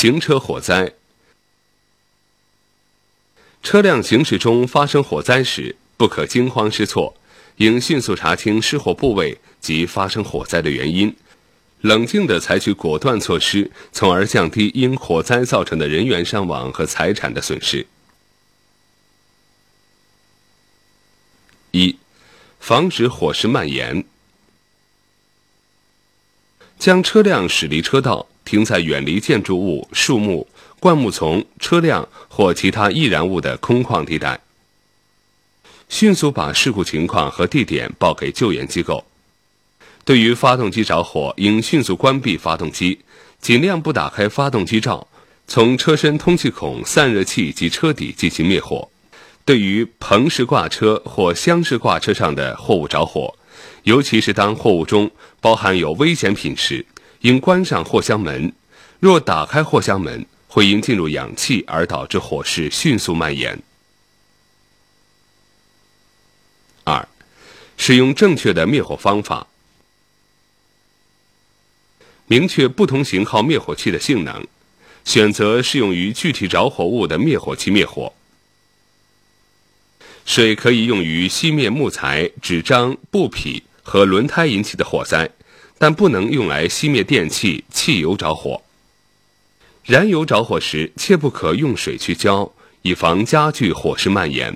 [0.00, 0.94] 行车火灾。
[3.62, 7.14] 车辆行驶中发生火灾时，不可惊慌失措，
[7.56, 11.14] 应迅速查清失火部位及发生火灾的原因，
[11.82, 17.86] 冷静地采取果断措施，从而降低因火灾造成的人员伤亡和财产的损失。
[21.72, 21.98] 一、
[22.58, 24.02] 防止火势蔓延，
[26.78, 30.46] 将车辆驶离车道，停在远离建筑物、树木。
[30.80, 34.40] 灌木丛、车辆或其他易燃物的空旷地带，
[35.90, 39.04] 迅速把事故情况和地点报给救援机构。
[40.06, 43.00] 对于发动机着火，应迅速关闭发动机，
[43.42, 45.06] 尽量不打开发动机罩，
[45.46, 48.88] 从车身通气孔、散热器及车底进行灭火。
[49.44, 53.36] 对于棚式挂车或厢式挂车上的货物着火，
[53.82, 55.10] 尤其是当货物中
[55.42, 56.86] 包含有危险品时，
[57.20, 58.52] 应关上货箱门。
[58.98, 63.58] 若打开货箱门，会因进入氧气而导致火势迅速蔓延。
[66.84, 67.08] 二，
[67.78, 69.46] 使用正确的灭火方法，
[72.26, 74.46] 明确不同型号灭火器的性能，
[75.04, 78.12] 选择适用于具体着火物的灭火器灭火。
[80.26, 85.30] 水可以用于熄灭木材、纸张、布匹和轮胎引起的火灾，
[85.82, 88.60] 但不能用来熄灭电器、汽油着火。
[89.82, 94.54] 燃油着火时，切不可用水去浇，以防加剧火势蔓延。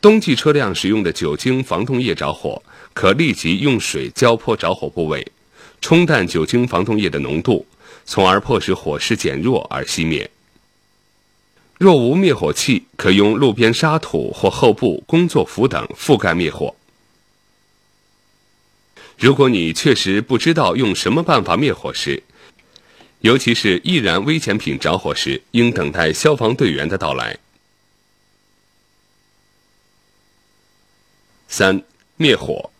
[0.00, 2.62] 冬季车辆使用的酒精防冻液着火，
[2.94, 5.30] 可立即用水浇泼着火部位，
[5.82, 7.66] 冲淡酒精防冻液的浓度，
[8.06, 10.30] 从而迫使火势减弱而熄灭。
[11.78, 16.74] 若无灭火器，可用路边沙土或厚布、工作服等覆盖灭火。
[19.22, 22.24] 如果你确实不知道用什么办法灭火时，
[23.20, 27.38] 尤其是易燃危险品着火时，应等待消防队员的到来。
[31.46, 31.84] 三、
[32.16, 32.72] 灭火。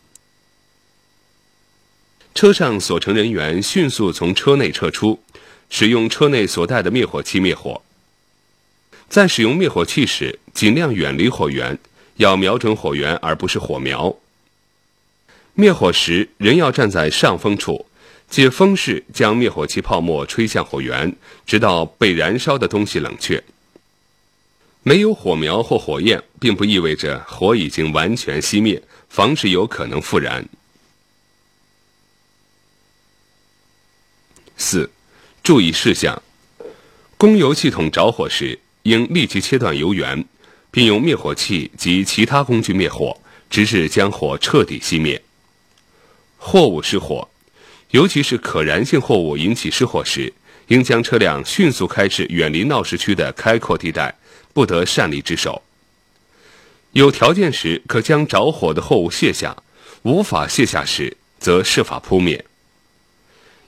[2.35, 5.23] 车上所乘人员迅速从车内撤出，
[5.71, 7.81] 使用车内所带的灭火器灭火。
[9.09, 11.79] 在使用灭火器时，尽量远离火源，
[12.17, 14.17] 要瞄准火源而不是火苗。
[15.55, 17.87] 灭火时，人要站在上风处。
[18.31, 21.15] 借风势将灭火器泡沫吹向火源，
[21.45, 23.45] 直到被燃烧的东西冷却。
[24.83, 30.49] 没有火苗或火焰，并不意味着火已经完全熄灭，防止有可能复燃。
[34.57, 34.91] 四、
[35.43, 36.23] 注意事项：
[37.19, 40.25] 供油系统着火时，应立即切断油源，
[40.71, 43.21] 并用灭火器及其他工具灭火，
[43.51, 45.23] 直至将火彻底熄灭。
[46.45, 47.29] 货物失火。
[47.93, 50.33] 尤其是可燃性货物引起失火时，
[50.67, 54.15] 应将车辆迅速开至远离闹市区的开阔地带，
[54.53, 55.63] 不得擅离职守。
[56.93, 59.55] 有条件时，可将着火的货物卸下；
[60.03, 62.45] 无法卸下时，则设法扑灭。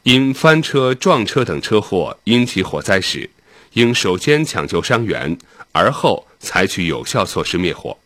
[0.02, 3.30] 因翻车、撞车等车祸引起火灾时，
[3.74, 5.38] 应首先抢救伤员，
[5.72, 7.96] 而后采取有效措施灭火。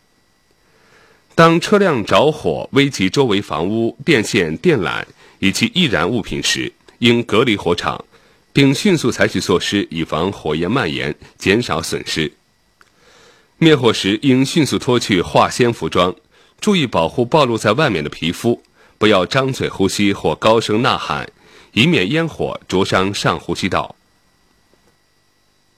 [1.39, 5.01] 当车辆着火危及周围房屋、电线、电缆。
[5.39, 8.03] 以及易燃物品时，应隔离火场，
[8.51, 12.29] 并迅速采取措施以防火焰蔓延，减少损失。
[13.57, 16.13] 灭火时应迅速脱去化纤服装，
[16.59, 18.61] 注意保护暴露在外面的皮肤，
[18.97, 21.31] 不要张嘴呼吸或高声呐喊，
[21.71, 23.95] 以免烟火灼伤上呼吸道。